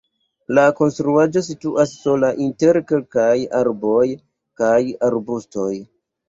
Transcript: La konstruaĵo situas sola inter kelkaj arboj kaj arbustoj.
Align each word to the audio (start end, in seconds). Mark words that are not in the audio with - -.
La 0.59 0.61
konstruaĵo 0.77 1.43
situas 1.47 1.93
sola 2.05 2.31
inter 2.45 2.79
kelkaj 2.93 3.35
arboj 3.61 4.01
kaj 4.63 4.79
arbustoj. 5.11 5.71